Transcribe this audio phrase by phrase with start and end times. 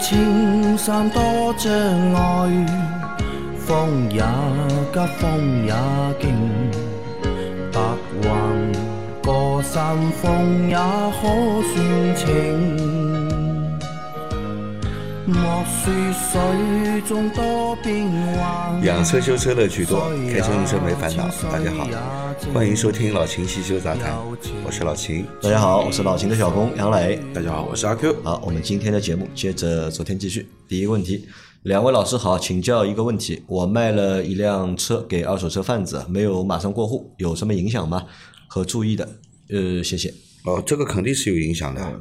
[0.00, 1.20] 莫说青山多
[1.58, 1.70] 障
[2.14, 2.18] 碍，
[3.58, 4.22] 风也
[4.92, 5.74] 急，风也
[6.18, 6.24] 劲，
[7.70, 7.78] 白
[8.22, 8.28] 云
[9.22, 11.20] 过山峰也可
[11.68, 12.26] 算情。
[15.26, 15.38] 莫
[15.84, 21.24] 说水中多变幻，养车修车乐趣多，开车用车没烦恼。
[21.52, 21.86] 大家好，
[22.52, 24.18] 欢迎收听老秦汽修杂谈，
[24.66, 25.24] 我是老秦。
[25.40, 27.20] 大家好，我是老秦的小工杨磊。
[27.32, 28.16] 大家好，我是阿 Q。
[28.24, 30.48] 好，我们今天的节目接着昨天继续。
[30.66, 31.28] 第一个问题，
[31.62, 38.04] 两位老师好，请教一个问题：我卖了一辆车给二手车贩子，没有马上过户，有什么影响吗？
[38.48, 39.08] 和注意的？
[39.50, 40.12] 呃，谢谢。
[40.44, 42.00] 哦，这个肯定是有影响的。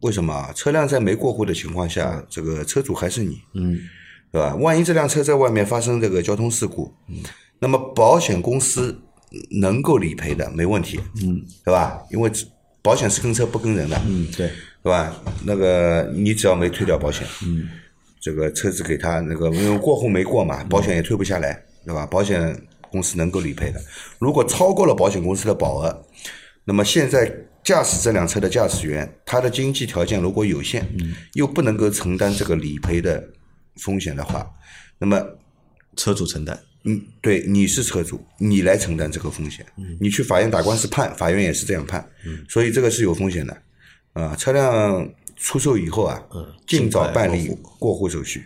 [0.00, 0.52] 为什么啊？
[0.54, 3.78] 车辆在没过户的情况下，这个车主还是你，嗯，
[4.30, 4.54] 对吧？
[4.56, 7.16] 万一这辆车在外面发生这个交通事故，嗯，
[7.60, 9.00] 那么保险公司
[9.50, 12.00] 能够理赔的，没问题，嗯，对吧？
[12.10, 12.30] 因为
[12.82, 14.50] 保险是跟车不跟人的，嗯，对，
[14.82, 15.14] 对吧？
[15.44, 17.68] 那个你只要没退掉保险，嗯，
[18.20, 22.06] 这个车子给他那个因为过户没过嘛，保险也退不下来，对吧？
[22.06, 23.80] 保险公司能够理赔的。
[24.18, 26.04] 如果超过了保险公司的保额，
[26.64, 27.32] 那么现在。
[27.62, 30.82] 驾驶这辆车的驾驶员，他的经济条件如果有限，
[31.34, 33.22] 又不能够承担这个理赔的
[33.82, 34.50] 风险的话，
[34.98, 35.22] 那么
[35.94, 36.58] 车主承担。
[36.84, 39.66] 嗯，对，你是车主，你来承担这个风险。
[40.00, 42.08] 你去法院打官司判，法院也是这样判。
[42.48, 43.62] 所以这个是有风险的。
[44.14, 46.22] 啊，车辆出售以后啊，
[46.66, 48.44] 尽早办理过户手续。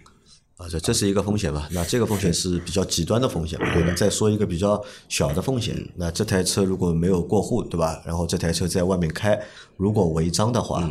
[0.57, 1.69] 啊，这这是一个风险吧？
[1.73, 3.93] 那这个风险是比较极端的风险，对吧？
[3.95, 8.01] 再说一个比较小的风险，那这台车如果没有过户，对吧？
[8.07, 9.37] 然后这台车在外面开，
[9.77, 10.89] 如果违章的话，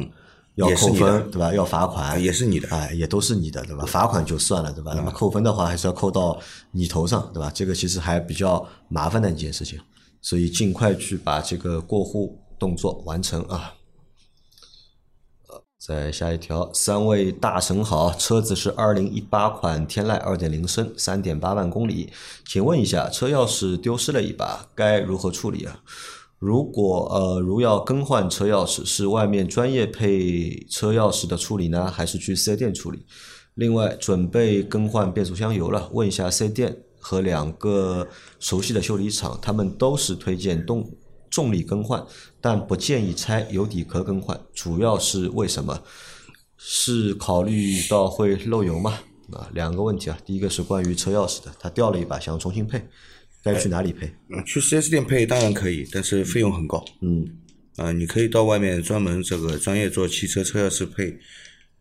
[0.55, 1.53] 要扣分，对吧？
[1.53, 3.85] 要罚款，也是你的，哎，也都是你的，对吧？
[3.85, 4.93] 罚款就算了，对吧？
[4.95, 6.39] 那么扣分的话，还是要扣到
[6.71, 7.51] 你头上，对吧？
[7.53, 9.79] 这个其实还比较麻烦的一件事情，
[10.22, 13.73] 所以尽快去把这个过户动作完成啊。
[15.79, 22.13] 再下一条，三位大神好，车子是二零一八款天籁二点零升，三点八万公里，
[22.47, 25.81] 请问一下，车钥匙丢失了一把，该如何处理啊？
[26.43, 33.05] 如果呃，如要更换车钥匙，是外面专业配车钥匙的处理呢，还是去四 S 店处理？
[33.53, 38.05] 另外，准备更换变速箱油了，问一下四 S 店和两个
[38.41, 40.85] 熟悉的修理厂，他们都是推荐动。
[41.29, 42.05] 重力更换，
[42.41, 45.81] 但不建议拆油底壳更换，主要是为什么？
[46.57, 48.99] 是考虑到会漏油吗？
[49.31, 52.85] 啊，两个问题啊，第一个是关于车钥匙的，它掉了一把，想重新配，
[53.43, 54.09] 该去哪里配？
[54.45, 56.83] 去四 S 店配当然可以，但是费用很高。
[57.01, 57.27] 嗯，
[57.75, 61.19] 啊，你可以到外面专门这个专业做汽车车钥匙配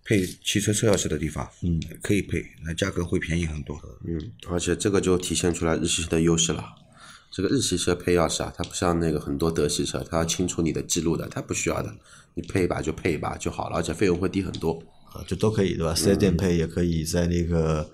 [0.05, 3.81] 配汽车车钥匙的地方，嗯，可以配，那价格会便宜很多。
[4.05, 6.65] 嗯，而且这个就体现出来日系车的优势了。
[7.31, 11.95] 这个日系车配钥匙啊，它不像那个很多德系车，它要清除你的记录的，它不需要的，
[12.35, 14.83] 你配一把就配一把就好了，而且费用会低很多
[15.15, 15.95] 啊，就都可以对吧？
[15.95, 17.91] 四 S 店配也可以在那个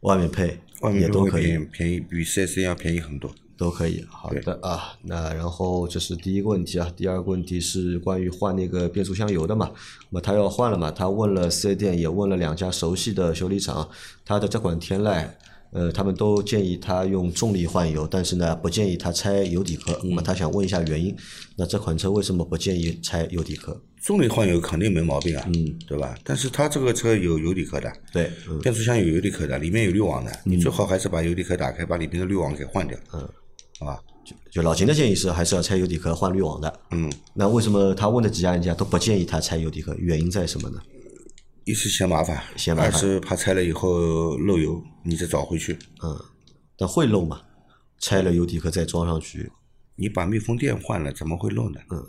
[0.00, 4.04] 外面配，外面都可以便宜，比四 S 店要便宜很多，都可以。
[4.08, 9.70] 好的啊，那然后这是第一个问题啊，第二个问题是关于换那个变速箱油的嘛？
[10.10, 10.90] 那么他要换了嘛？
[10.90, 13.88] 他问了四 S 店，也问了两家熟悉的修理厂，
[14.24, 15.28] 他的这款天籁。
[15.72, 19.98] 呃，他们都建议他用重力换油，但是呢，不建议他拆油底壳。
[20.04, 21.16] 那么他想问一下原因，
[21.56, 23.80] 那这款车为什么不建议拆油底壳？
[24.02, 26.14] 重力换油肯定没毛病啊，嗯，对吧？
[26.24, 33.26] 但是他这个车有油底壳的，对，变速箱有油底壳的，里面有滤网的，你最好还是把油底壳打开，把里面的滤网给换掉，嗯，
[33.78, 33.98] 好吧？
[34.24, 39.94] 就就老秦的建议是还是要拆油底壳换滤网的，嗯，那为什么他问的几家人家都不建议他拆油底壳？
[39.94, 40.78] 原因在什么呢？
[41.64, 46.18] 一是嫌麻烦，嫌麻烦，二是怕拆了以后漏油，你再找回去，嗯。
[46.78, 47.40] 那会漏吗？
[48.00, 49.52] 拆了油底壳再装上去，
[49.94, 51.78] 你把密封垫换了，怎么会漏呢？
[51.90, 52.04] 嗯，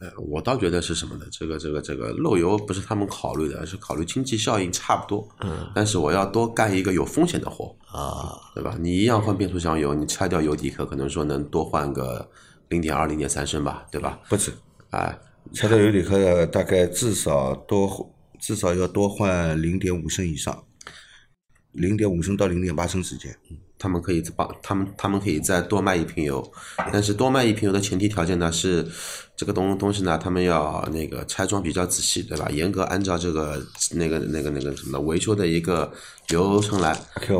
[0.00, 1.26] 呃，我倒觉得是什么呢？
[1.30, 5.28] 这个这个这个漏油不是他们考虑的，而是考虑经济效应差不多。
[5.40, 8.76] 嗯，但是我要多干一个有风险的活啊，对吧？
[8.80, 12.28] 你一样换变速箱油，你拆掉油底壳，可能说能多换个
[12.70, 14.18] 零点二、零点三升吧，对吧？
[14.28, 14.52] 不止，
[14.90, 15.16] 哎，
[15.52, 17.86] 拆掉油底壳大概至少多
[18.38, 20.64] 至少要多换零点五升以上。
[21.72, 23.36] 零点五升到零点八升之间，
[23.78, 26.50] 他们可以帮他们，他们可以再多卖一瓶油，
[26.90, 28.84] 但是多卖一瓶油的前提条件呢是，
[29.36, 32.48] 这个东东西呢，他们要那个拆装比较仔细，对吧？
[32.50, 33.62] 严格按照这个
[33.92, 35.92] 那个那个那个什么维修的一个
[36.30, 36.98] 流程来。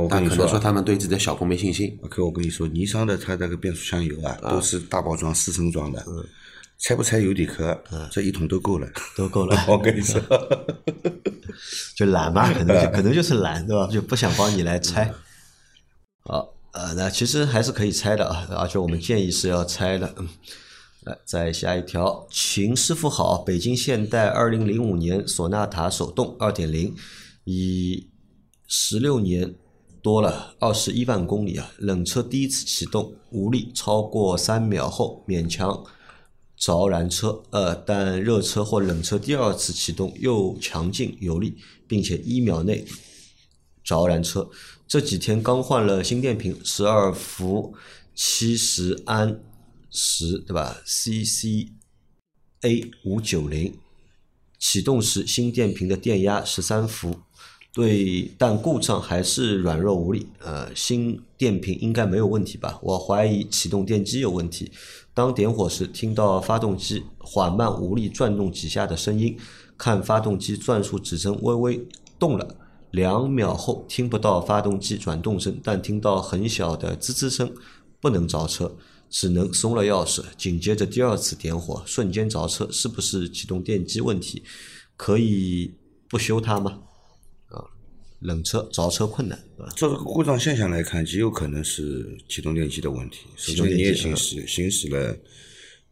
[0.09, 1.99] 但可能说他们对自己的小工没信心。
[2.03, 6.05] OK，我跟你说，尼桑的它那个变速箱油啊，都是大包装四升装的。
[6.79, 7.77] 拆不拆油底壳？
[8.11, 9.57] 这一桶都够了，都够了。
[9.67, 10.21] 我跟你说，
[11.97, 13.89] 就懒嘛，可能就 可能就是懒，对吧？
[13.89, 15.13] 就不想帮你来拆。
[16.25, 20.15] 好，呃，那其实还是可以拆的啊，而且我们建议是要拆的。
[21.03, 26.95] 来，再下一条，秦师傅好，北京现代二零零五年索纳塔手动二点零，
[27.45, 28.09] 以
[28.67, 29.55] 十六年
[30.01, 35.85] 多了，二十一万公里啊，冷车第一次启动无力超过三秒后勉强
[36.59, 41.55] 着燃车，呃，但热车或冷车第二次启动又强劲有力，
[41.87, 42.85] 并且一秒内
[43.85, 44.51] 着燃车。
[44.89, 47.75] 这几天刚换了新电瓶，十二伏
[48.15, 49.41] 七十安
[49.91, 51.71] 时，对吧？CCA
[53.05, 53.79] 五九零，
[54.59, 57.21] 启动时新电瓶的电压十三伏，
[57.73, 60.27] 对，但故障还是软弱无力。
[60.41, 62.81] 呃，新电瓶应该没有问题吧？
[62.83, 64.73] 我怀疑启动电机有问题。
[65.19, 69.37] 当点火时，听到发动机缓慢无力转动几下的声音，
[69.77, 71.89] 看发动机转速指针微微
[72.21, 72.57] 动了。
[72.93, 77.53] 两秒后听不到发动机转动声，但听到很小的滋滋声，
[78.01, 78.77] 不能着车，
[79.11, 80.23] 只能松了钥匙。
[80.37, 84.45] 紧接着第二次点火，瞬间着车，是不是启动电机问题？
[84.97, 85.75] 可以
[86.09, 86.79] 不修它吗？
[88.21, 89.73] 啊，冷车着车困难，对吧？
[89.77, 93.27] 这个故障现象来看，极有可能是启动电机的问题。
[93.37, 95.17] 首先你也行驶行驶了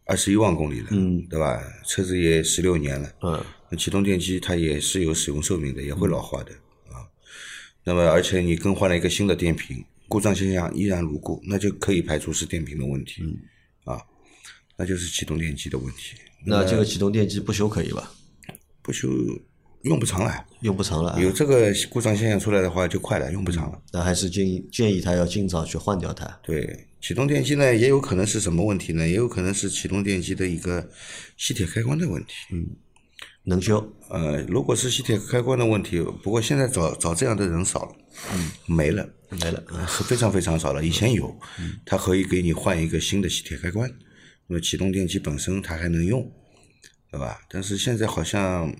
[0.05, 1.61] 二十一万公里了，嗯，对吧？
[1.87, 6.51] 车子也十六年了，嗯，那启动电机它也是有使用寿命的，也会老化的
[6.91, 7.03] 啊。
[7.83, 13.21] 那么而且你更换了一个新的电瓶，故障现象依然如故，那就可以排除是电瓶的问题，
[13.85, 13.99] 啊，
[14.77, 16.15] 那就是启动电机的问题。
[16.45, 18.11] 那这个启动电机不修可以吧？
[18.81, 19.09] 不修
[19.87, 23.81] 用不长了，用不长了啊，有这个故障现象出来的话就快了，用不长了。
[23.91, 26.25] 那还是建议建议他要尽早去换掉它。
[26.43, 29.07] 对，启动电机呢，也有可能是什么问题呢？
[29.07, 30.89] 也有可能是启动电机的一个
[31.37, 32.33] 吸铁开关的问题。
[32.51, 32.67] 嗯，
[33.43, 37.95] 能修，呃，如果是吸铁开关的问题，不过现在找找这样的人少了，
[38.33, 39.63] 嗯，没了，没了。
[39.69, 40.83] 呃是非常非常少了。
[40.83, 41.33] 以前有，
[41.85, 43.89] 它可以给你换一个新的吸铁开关，
[44.47, 46.29] 那么启动电机本身它还能用，
[47.11, 47.39] 对吧？
[47.49, 48.73] 但是现在好像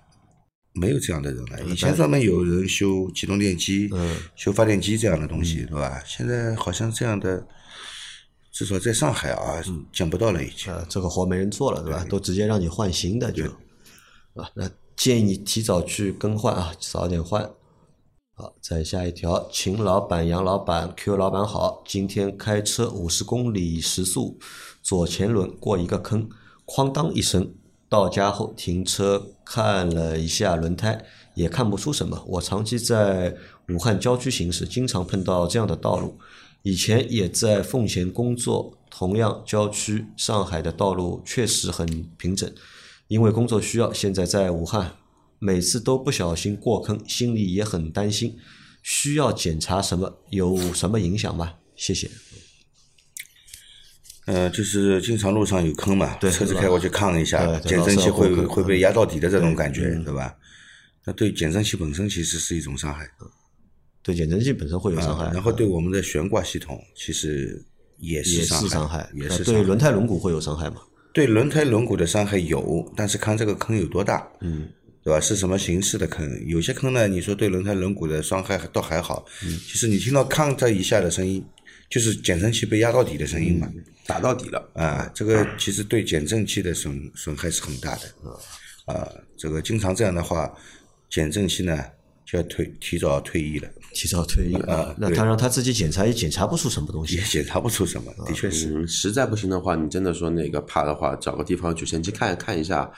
[0.79, 1.63] 没有这样的人了。
[1.65, 6.01] 以前专门有人修启动电机、嗯修发电机这样的东西，对吧？
[6.05, 7.45] 现在好像这样的，
[8.51, 10.71] 至少在上海啊，见不到了已经。
[10.71, 12.05] 啊，这个活没人做了，对吧？
[12.09, 13.45] 都直接让你换新的就，
[14.35, 17.49] 啊，那建议你提早去更换啊，早点换。
[18.39, 24.37] 好，再下一条，秦老板、杨老板、Q 老板好，今天开车五十公里时速，
[24.83, 26.29] 左前轮过一个坑，
[26.67, 27.51] 哐当一声，
[27.89, 31.05] 到家后停车看了一下轮胎，
[31.35, 32.23] 也看不出什么。
[32.27, 33.35] 我长期在
[33.69, 36.17] 武汉郊区行驶，经常碰到这样的道路。
[36.63, 42.51] 以前也在奉贤工作，同样郊区，上海的道路确实很平整。
[43.07, 44.97] 因为工作需要，现在在武汉，
[45.39, 48.37] 每次都不小心过坑，心里也很担心。
[48.83, 50.17] 需要检查什么？
[50.29, 51.53] 有什么影响吗？
[51.75, 52.09] 谢谢。
[54.27, 60.35] 呃，就是经常路上有坑嘛，对车子开过去抗一下，对对减震器会会被压到底的这种感觉对，吧？
[61.05, 63.09] 那对减震器本身其实是一种伤害，
[64.03, 67.65] 对减震器本身会有伤害，啊然后对我们的悬挂系统其实
[67.99, 69.63] 也也是伤害也是害呃对伤害。
[69.63, 70.81] 轮胎轮毂会有伤害嘛？
[71.13, 74.67] 对轮胎轮毂的伤害有，但是看这个坑有多大，嗯，
[75.03, 75.19] 对吧？
[75.21, 76.29] 是什么形式的坑？
[76.45, 81.43] 有些坑呢，你说对轮胎轮毂的伤害倒还好，嗯其实你听到抗这一下的声音，
[81.89, 83.71] 就是减震器被压到底的声音嘛。
[84.05, 84.69] 打到底了。
[84.73, 88.01] 啊，这个其实对减震器的损损害是很大的。
[88.85, 90.49] 啊，这个经常这样的话，
[91.09, 91.77] 减震器呢
[92.25, 97.23] 就要退提早退役了，提早退役啊那他让他自己检查也检查不出什么东西也。
[97.23, 98.73] 检查不出什么，的确是。
[98.73, 102.89] 嗯，实在不行的话，你真的说那个怕的话，找个地方举升机看看一下，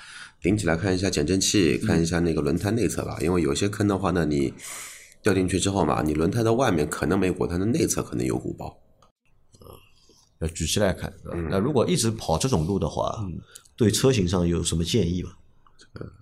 [0.41, 3.17] 顶起来看一下减震器，看一下那个轮胎内侧吧。
[3.21, 4.53] 因为有些坑的话呢，你
[5.21, 8.77] 掉进去之后嘛，你轮胎的外面可能没鼓，它的内侧可能有鼓包。
[10.39, 11.11] 要举起来看。
[11.23, 13.23] 对吧嗯那如果一直跑这种路的话，
[13.75, 15.31] 对车型上有什么建议吗？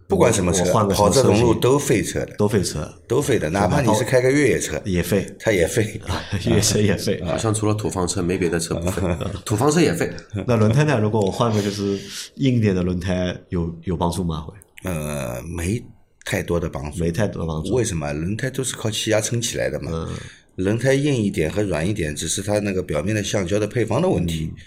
[0.07, 5.99] 不管什么车跑这种路都费车的，都费车，都费的，哪怕你是开个越野车，也费，它也费。
[6.47, 7.21] 越野车也费。
[7.25, 9.01] 好像除了土方车，没别的车不费，
[9.45, 10.09] 土方车也费。
[10.47, 10.97] 那轮胎呢？
[10.99, 11.99] 如果我换个就是
[12.35, 14.39] 硬点的轮胎，有有帮助吗？
[14.41, 15.83] 会呃，没
[16.27, 16.99] 太多的帮助。
[16.99, 17.73] 没太多帮助。
[17.73, 18.11] 为什么？
[18.11, 19.91] 轮胎都是靠气压撑起来的嘛。
[19.93, 20.17] 嗯
[20.57, 24.57] 轮胎硬一点和软一点，只是它那个表面的橡胶的配方的问题，嗯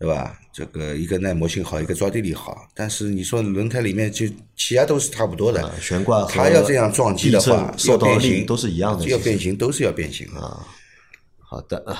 [0.00, 0.38] 对吧？
[0.52, 2.68] 这个一个耐磨性好，一个抓地力好。
[2.74, 10.66] 但是你说轮胎里面就气压都是差不多的，啊悬挂它要这样撞击的话，受要到力都是一样的要变形都是要变形啊。
[11.38, 11.96] 好的啊，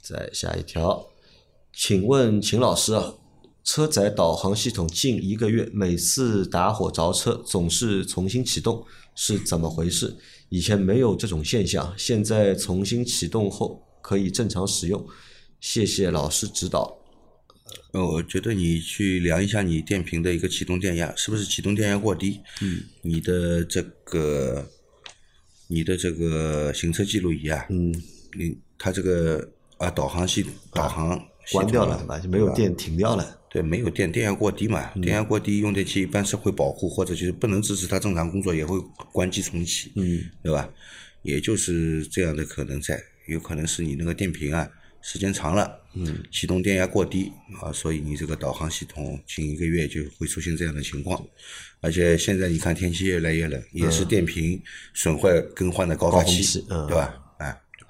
[0.00, 1.04] 再下一条，
[1.74, 3.12] 请问秦老师啊，
[3.62, 10.16] 车载导航系统近一个月每次打火着车总是重新启动，是怎么回事？
[10.48, 15.06] 以前没有这种现象，现在重新启动后可以正常使用，
[15.60, 16.98] 谢谢老师指导。
[17.92, 22.40] 呃，我觉得你去量一下你电瓶的一个启动电压，是不是启动电压过低？
[22.62, 24.68] 嗯，你的这个，
[25.68, 27.92] 你的这个行车记录仪啊，嗯，
[28.36, 29.48] 你它这个
[29.78, 31.20] 啊导航系导航
[31.52, 32.18] 关掉了啊对吧？
[32.18, 33.39] 就没有电停掉了。
[33.52, 38.78] 对，没有电，电压过低嘛，电压过低，用电器一般是会保护或者就是不能支持它正常工作，也会
[39.12, 40.70] 关机重启，嗯，对吧？
[41.22, 44.70] 也就是这样的可能在，有可能是你那个电瓶啊，
[45.02, 51.20] 时间长了，嗯，启动电压过低啊，所以你这个导航系统近一个月就会出现这样的情况，
[51.80, 54.62] 而且现在你看天气越来越冷，也是电瓶
[54.94, 57.14] 损坏更换的高发期，对吧？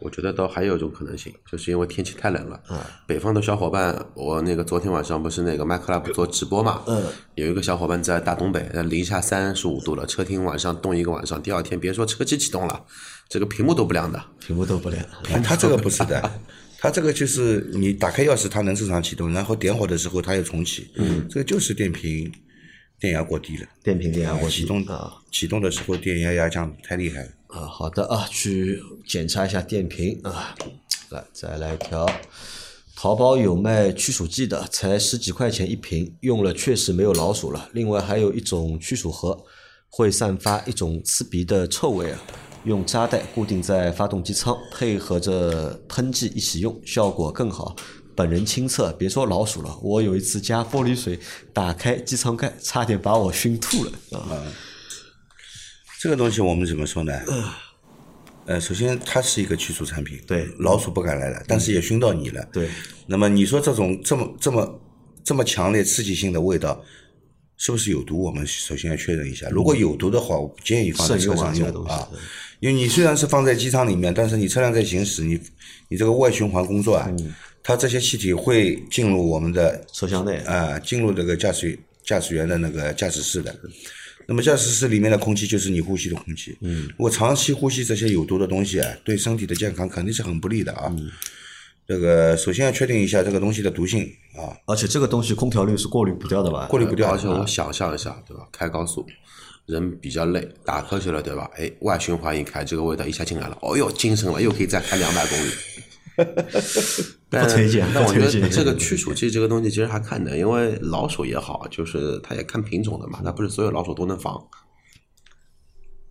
[0.00, 2.60] 哎，我觉得倒还有一种可能性，就是因为天气太冷了。
[3.06, 6.82] 北方的小伙伴，我那个昨天晚上不是那个麦克 lab 做直播嘛？
[6.86, 7.02] 嗯。
[7.34, 12.84] 有一个小伙伴在大东北，呃零下三十五度了，车停晚上冻一个晚上，第二天别说车机启动了，
[13.28, 14.22] 这个屏幕都不亮的。
[14.38, 15.04] 屏幕都不亮，
[15.42, 16.30] 他这个不是的，
[16.78, 20.90] 它这个就是你打开钥匙，它能正常启动，然后点火的时候它又重启。
[20.96, 22.30] 嗯，这个就是电瓶
[23.00, 25.16] 电压过低了，电瓶电压过低启动啊。
[25.32, 27.28] 启动的时候电压压降太厉害了。
[27.46, 30.54] 啊，好的啊，去检查一下电瓶啊。
[31.08, 32.06] 来，再来一条，
[32.94, 37.70] 淘宝有卖驱鼠剂的，才十几块钱一瓶，用了确实没有老鼠了。
[37.72, 39.44] 另外还有一种驱鼠盒，
[39.88, 42.20] 会散发一种刺鼻的臭味啊。
[42.64, 47.74] 用扎带固定在发动机舱，配合着喷剂一起用，效果更好。
[48.20, 51.18] 本人亲测，别说老鼠了，我有一次加玻璃水，
[51.54, 54.44] 打开机舱盖，差点把我熏吐了啊！
[55.98, 57.18] 这个东西我们怎么说呢？
[58.44, 62.46] 呃，首先它是一个驱除产品，对老鼠不敢来了，但是也熏到你了。
[62.52, 62.68] 对，
[63.06, 64.80] 那么你说这种这么这么
[65.24, 66.84] 这么强烈刺激性的味道，
[67.56, 68.22] 是不是有毒？
[68.22, 69.48] 我们首先要确认一下。
[69.48, 72.06] 如果有毒的话，我不建议放在车上慎用啊
[72.58, 75.40] 因为你虽然是放在机舱里面，但是你车辆在行驶，你
[75.88, 83.54] 你这个外循环工作啊，嗯它这些气体会进入我们的车厢内啊，进入这个驾驶驾驶员的那个驾驶室的。
[84.26, 86.56] 那么驾驶室里面的空气就是你呼吸的空气。
[86.60, 90.86] 嗯，如果长期呼吸这些有毒的东西啊，对身体的健康肯定是很不利的啊。
[90.96, 91.10] 嗯
[91.88, 94.04] 这个首先要确定一下这个东西的毒性
[94.36, 96.66] 啊，而且这个东西空调滤是过滤不掉的吧？
[96.66, 98.46] 过滤不掉而且我想象一下，对吧？
[98.52, 99.04] 开高速，
[99.66, 101.50] 人比较累，打瞌睡了，对吧？
[101.56, 105.50] 哎，外循环一开，这个味道一下进来了，哦哟，精神了，又可以再开两百公里。
[107.28, 114.34] 但 不推荐但我觉不推荐得这个驱鼠剂这个东西其实还看的，因为老鼠也好，就是它也看品种的嘛，它不是所有老鼠都能防。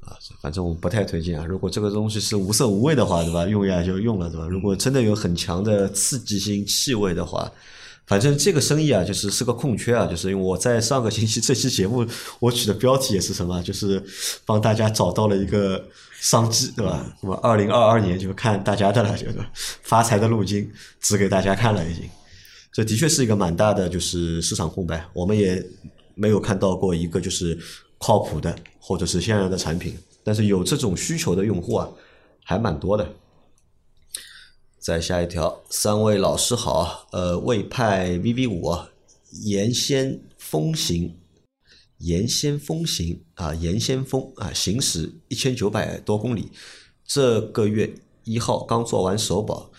[0.01, 1.45] 啊反正我不太推荐啊。
[1.45, 3.45] 如果这个东西是无色无味的话，对吧？
[3.45, 4.47] 用呀就用了，对吧？
[4.47, 7.51] 如果真的有很强的刺激性气味的话，
[8.07, 10.07] 反正这个生意啊，就是是个空缺啊。
[10.07, 12.05] 就是因为我在上个星期这期节目
[12.39, 14.03] 我取的标题也是什么，就是
[14.45, 15.85] 帮大家找到了一个
[16.19, 17.15] 商机，对吧？
[17.21, 19.39] 那么二零二二年就看大家的了，就是
[19.81, 22.09] 发财的路径指给大家看了已经。
[22.71, 25.65] 这的确是一个蛮大的就是市场空白，我们也
[26.15, 27.57] 没有看到过一个就是
[27.97, 31.89] 靠谱的或者是像样的产品，但是有这种需求的用户啊，
[32.43, 33.09] 还蛮多的。
[34.77, 38.89] 再下一条，三位老师好，呃，魏派 VV 五啊
[39.43, 41.18] 沿线风行，
[41.99, 46.49] 沿先锋行啊，沿先锋啊，行驶一千九百多公里，
[47.05, 49.69] 这个月一号刚做完首保，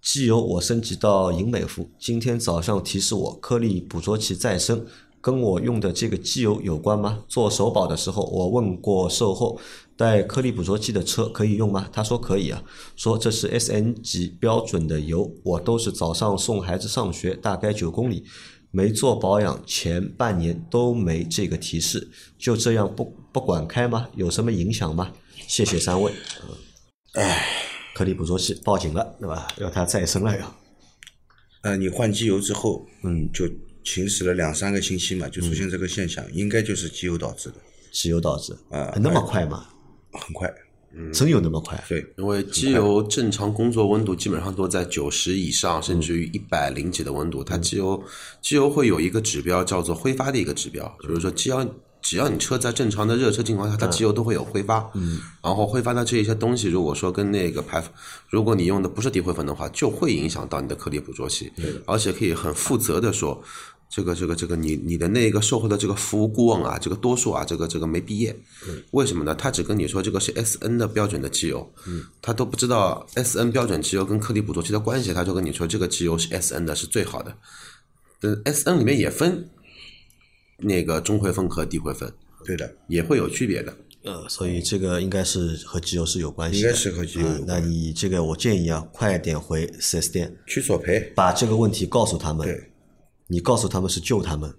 [0.00, 4.86] 机油我升级到银美孚，今天早上提示我颗粒捕捉器再生，
[5.20, 7.24] 跟我用的这个机油有关吗？
[7.26, 9.58] 做首保的时候我问过售后，
[9.96, 11.88] 带颗粒捕捉器的车可以用吗？
[11.92, 12.62] 他说可以啊，
[12.94, 18.22] 说这是 S N 级标准的油，我都是早上送孩子上学，大概九公里。
[18.74, 24.08] 没做保养，前半年都没这个提示，就这样不不管开吗？
[24.16, 25.12] 有什么影响吗？
[25.46, 26.12] 谢谢三位。
[27.12, 27.46] 唉，
[27.94, 29.46] 颗粒捕捉器报警了，对吧？
[29.58, 30.56] 要它再生了要。
[31.62, 33.48] 呃，你换机油之后，嗯，就
[33.84, 37.56] 行驶了两三个星期嘛，就出现这个现象，应该就是机油导致的，
[37.92, 39.68] 机油导致啊那么快吗？
[40.10, 40.52] 很快。
[41.12, 41.82] 真有那么快？
[41.88, 48.02] 对，因为机油正常工作温度基本上都在九十以上，甚至于一百零几的温度，它机油
[48.40, 51.66] 机油会有一个指标叫做挥发的一个指标，就是说只要
[52.00, 57.82] 只要你车在正常的热车情况下，它机油都会有挥发，嗯，然后挥发的这一些东西，如果说跟那个排，
[58.28, 61.50] 如果你用的不是低灰粉的话，就会影响到你的颗粒捕捉器，
[61.86, 63.42] 而且可以很负责的说。
[63.94, 68.34] 这个这个这个，你你的那个售后的这个服务顾问啊，这个多数啊，这个这个没毕业，
[68.90, 69.32] 为什么呢？
[69.36, 71.72] 他只跟你说这个是 S N 的标准的机油，
[72.20, 77.36] 他都不知道 S N 标准机油跟颗粒捕捉器的关系，他就跟你说这个机油是 S N 的，是最好的。
[78.20, 79.48] 但 S N 里面也分
[80.58, 82.12] 那个中灰分和低灰分，
[82.44, 83.72] 对的，也会有区别的。
[84.02, 86.66] 呃，所以这个应该是和机油是有关系的。
[86.66, 91.12] 应该是和机油有关嗯那你这个我建议啊，快点回四 S 店，去索赔。
[91.14, 92.44] 把这个问题告诉他们。
[92.44, 92.70] 对
[93.28, 94.52] 你告诉他们是救他们，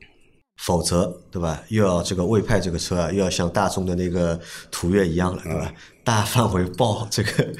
[0.57, 1.61] 否则对吧？
[1.69, 4.39] 又要这个魏派这个车啊，又要像大众的那个
[4.71, 5.71] 途岳一样了，对吧？
[6.03, 7.53] 大范围爆这个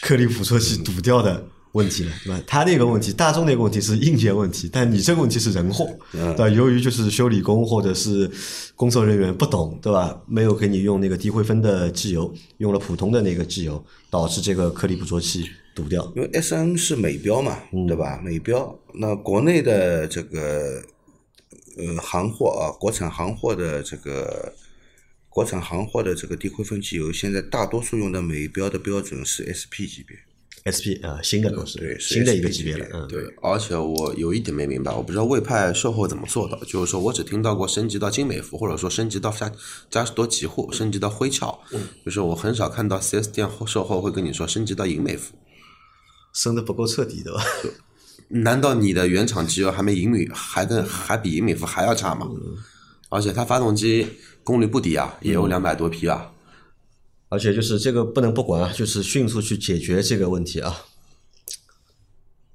[0.00, 1.42] 颗粒捕捉器堵掉的
[1.72, 2.42] 问题了，对吧？
[2.46, 6.48] 他那个问题，大众那个问题是硬件问题，但你这个问题是人祸，对吧？
[6.48, 8.30] 由于就是修理工或者是
[8.74, 10.18] 工作人员不懂，对吧？
[10.26, 16.10] 没有给你用那个低灰分的机油，用了普通的那个机油，导致这个颗粒捕捉器堵掉。
[16.16, 18.20] 因为 S N 是美标嘛，对吧？
[18.22, 20.82] 美标，那国内的这个
[21.76, 24.52] 呃行货啊，国产行货的这个
[25.28, 30.16] 国产行货的这个低灰分机油，现在大多数用的美标的标准是 S P 级别。
[30.68, 39.50] SP 啊，新的都是对新的一个级别了，嗯，对，而且我有一点没明白，我不知道魏派售后怎么做的，就是说我只听到过升级到精美服，或者说升级到嘉
[39.88, 41.58] 嘉实多极护，升级到灰壳，
[42.04, 45.34] 就是我很少看到 4S 店后售后会跟你说升级到银美服。
[46.32, 47.42] 升的不够彻底，对吧？
[48.28, 52.28] 难道你的原厂机油还没银米还跟还比银美孚还要差吗？
[53.08, 54.06] 而且它发动机
[54.44, 56.30] 功率不低啊，也有两百多匹啊。
[57.28, 60.84] 而且就是这个不能不管啊，就是迅速去解决这个问题啊。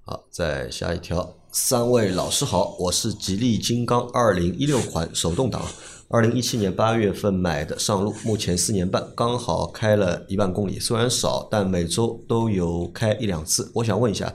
[0.04, 5.66] 好，再下一条，三位老师好，我是吉利金刚二零一六款手动挡，
[6.08, 13.72] 二零一七年八月份买的，上路目前四年半，刚好开了一万公里，虽然少，但每周都有开一两次。
[13.74, 14.32] 我想问一下，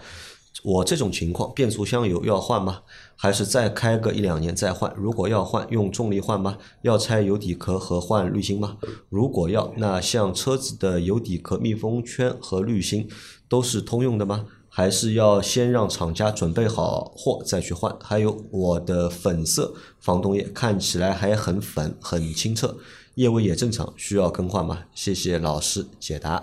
[0.64, 2.80] 我这种情况，变速箱油要换吗？
[3.14, 4.92] 还是再开个一两年再换？
[4.96, 6.58] 如果要换，用重力换吗？
[6.82, 8.78] 要拆油底壳和换滤芯吗？
[9.08, 13.08] 如果要，那像车子的油底壳、密封圈和滤芯
[13.48, 14.46] 都是通用的吗？
[14.72, 17.94] 还是要先让厂家准备好货再去换？
[18.00, 22.78] 还有我的粉色防冻液看起来还很粉，很清澈，
[23.16, 24.84] 液位也正常，需要更换吗？
[24.94, 26.42] 谢谢老师解答。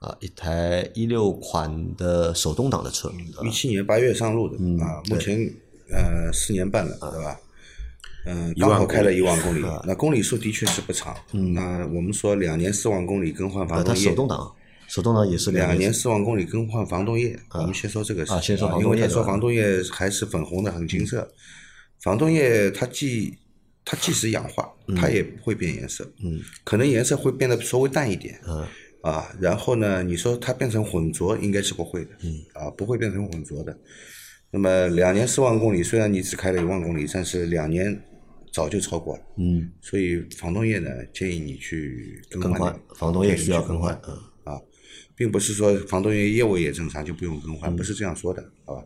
[0.00, 3.08] 啊，一台一六款的手动挡的车，
[3.44, 5.38] 一七年八月上路的、啊，目前
[5.92, 7.38] 呃四年半了，对吧？
[8.26, 11.16] 嗯，刚好开了一万公里， 那公里数的确是不长。
[11.30, 14.52] 嗯，那我们说两年四万公里更换防冻液，手动挡，
[14.92, 21.26] 手动挡也是两年年四万公里更换防冻液，我们先说这个事啊先说防因为他冻液对吧说防冻液还是粉红的，很清澈。
[22.02, 23.38] 防冻液它既
[23.86, 28.66] 它即使氧化，它也不会变颜色，嗯，可能颜色会变得稍微淡一点，嗯，
[29.00, 33.74] 啊，然后呢，你说它变成混浊，应该是不会的，嗯，啊，不会变成混浊的。
[34.50, 37.98] 那么两年四万公里，虽然你只开了一万公里，但是两年
[38.52, 44.31] 早就超过了，嗯，所以防冻液呢，建议你去更更换防冻液需要更换换，嗯，啊，
[45.14, 48.84] 并不是说防冻液业务也正常就不用更换，不是这样说的，好吧？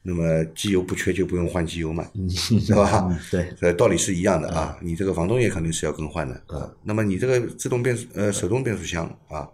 [0.00, 3.20] 那么机油不缺就不用换机油嘛，是吧？
[3.30, 4.78] 对，呃，道理是一样的啊。
[4.80, 6.72] 你这个防冻液肯定是要更换的啊。
[6.82, 9.46] 那么你这个自动变速呃手动变速箱啊，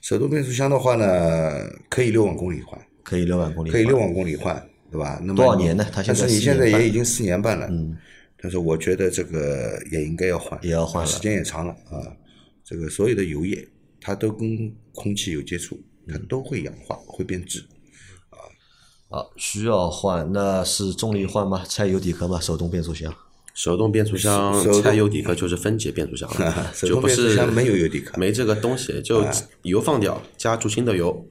[0.00, 5.20] 手动变速箱的话呢，可以六万公里换，可以六万公里，可以六万公里换，对吧？
[5.22, 7.96] 那么多少年呢它现在但是你现在也已经四年半了，嗯，
[8.40, 12.00] 但是我觉得这个也应该要换，也要换了时间也长了啊。
[12.64, 13.68] 这个所有的油液，
[14.02, 17.64] 它都跟空气有接触，它嗯都会氧化，会变质。
[19.08, 21.64] 好，需要换，那是重力换吗？
[21.68, 22.40] 拆油底壳吗？
[22.40, 23.14] 手动变速箱？
[23.54, 29.22] 手动变速箱拆油底壳就是分解变速箱了 手就不动变速是没有油底壳没这个东西，就
[29.62, 31.28] 油放掉，加注新的油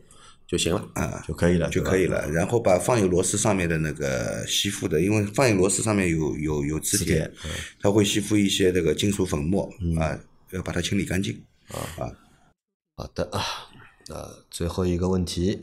[0.47, 1.23] 就行了啊。
[1.27, 7.27] 就可以了，就可以了，然后把放油螺丝上面的那个吸附的，因为放油螺丝上面有有有磁铁，
[7.79, 10.19] 它会吸附一些这个金属粉末嗯啊，
[10.51, 11.41] 要把它清理干净。
[13.01, 13.41] 好的啊，
[14.09, 15.59] 呃，最后一个问题，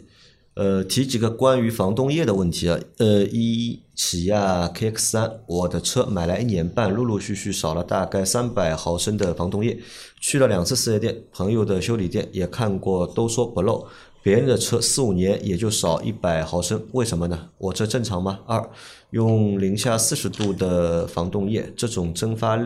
[0.55, 2.77] 呃，提几个关于防冻液的问题啊。
[2.96, 9.79] 呃，一起亚 KX 三，我的车买来一年半，陆陆续续少了大概三百毫升的防冻液，
[10.18, 13.87] 去了两次四 S 店，朋友的修理店也看过，都说不漏。
[14.20, 17.51] 别人的车四五年也就少一百毫升，为什么呢？
[17.59, 18.40] 我这正常吗？
[18.46, 18.68] 二，
[19.11, 22.59] 用零下四十度的防冻液，这种蒸发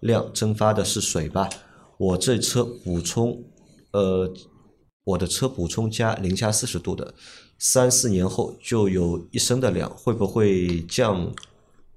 [0.00, 1.48] 量蒸发的是水吧？
[1.96, 3.42] 我这车补充，
[3.92, 4.32] 呃，
[5.04, 7.14] 我的车补充加零下四十度的，
[7.58, 11.32] 三四年后就有一升的量，会不会降？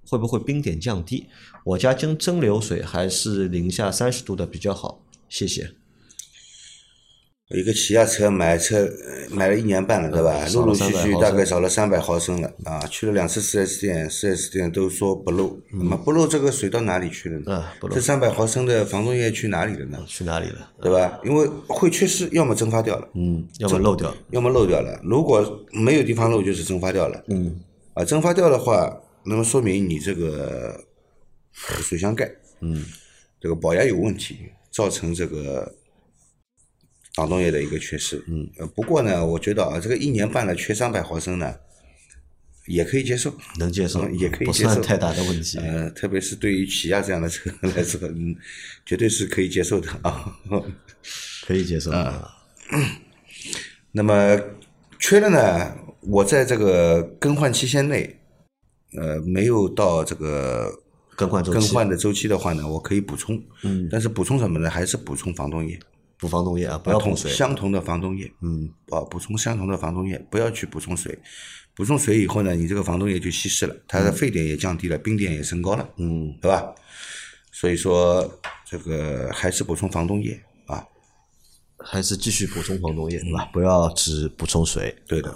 [0.09, 1.27] 会不会冰点降低？
[1.63, 5.75] 我家蒸蒸馏水还是零下三十度的比较好，谢谢。
[7.53, 10.45] 一个起亚车买车呃买了一年半了，对吧？
[10.53, 12.79] 陆陆续续大概少了三百毫升了啊！
[12.87, 15.57] 去了两次四 S 店，四 S 店都说不漏。
[15.71, 17.43] 那么不漏这个水到哪里去了呢？
[17.47, 20.03] 嗯不漏这三百毫升的防冻液去哪里了呢？
[20.07, 20.69] 去哪里了？
[20.81, 21.19] 对吧？
[21.23, 24.13] 因为会缺失，要么蒸发掉了，嗯，要么漏掉。
[24.31, 24.99] 要么漏掉了。
[25.03, 27.23] 如果没有地方漏，就是蒸发掉了。
[27.27, 27.59] 嗯，
[27.93, 30.79] 啊，蒸发掉的话，那么说明你这个
[31.51, 32.83] 水箱盖，嗯，
[33.39, 34.37] 这个保压有问题，
[34.71, 35.73] 造成这个
[37.15, 38.23] 防冻液的一个缺失。
[38.27, 41.55] 嗯，呃，不过呢，我觉得啊，这个一年半了缺三百毫升呢，
[42.67, 45.57] 也可以接受，能接受，嗯也可以不接受算太大的问题。
[45.57, 48.35] 呃，特别是对于起亚这样的车来说，嗯，
[48.85, 50.37] 绝对是可以接受的啊。
[51.45, 52.31] 可以接受啊。
[53.91, 54.39] 那么
[54.99, 58.19] 缺了呢，我在这个更换期限内，
[58.95, 60.71] 呃，没有到这个
[61.15, 63.43] 更换更换的周期的话呢，我可以补充。
[63.63, 64.69] 嗯，但是补充什么呢？
[64.69, 65.77] 还是补充防冻液，
[66.21, 67.31] 补防冻液啊，不要同碰水。
[67.31, 68.31] 相同的防冻液。
[68.41, 71.17] 嗯，啊，补充相同的防冻液，不要去补充水。
[71.73, 76.75] 补充水以后呢，你这个防冻液就稀释了，它的沸点也降低了，冰点也升高了，嗯，对吧？
[77.51, 80.85] 所以说这个还是补充防冻液啊，
[81.79, 83.49] 还是继续补充防冻液，对吧？
[83.51, 84.95] 不要只补充水。
[85.07, 85.35] 对的。